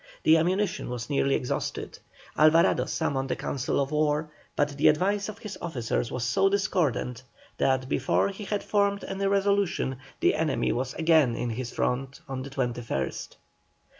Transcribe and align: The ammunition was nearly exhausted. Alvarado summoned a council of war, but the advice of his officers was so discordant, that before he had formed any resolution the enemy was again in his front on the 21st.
The 0.23 0.37
ammunition 0.37 0.89
was 0.89 1.11
nearly 1.11 1.35
exhausted. 1.35 1.99
Alvarado 2.35 2.85
summoned 2.85 3.29
a 3.29 3.35
council 3.35 3.79
of 3.79 3.91
war, 3.91 4.31
but 4.55 4.69
the 4.69 4.87
advice 4.87 5.29
of 5.29 5.37
his 5.37 5.59
officers 5.61 6.11
was 6.11 6.23
so 6.23 6.49
discordant, 6.49 7.21
that 7.59 7.87
before 7.87 8.29
he 8.29 8.45
had 8.45 8.63
formed 8.63 9.03
any 9.03 9.27
resolution 9.27 9.97
the 10.19 10.33
enemy 10.33 10.71
was 10.71 10.95
again 10.95 11.35
in 11.35 11.51
his 11.51 11.69
front 11.71 12.19
on 12.27 12.41
the 12.41 12.49
21st. 12.49 13.35